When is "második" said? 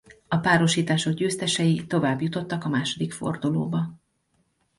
2.69-3.11